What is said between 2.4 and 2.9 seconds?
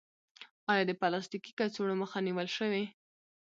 شوې؟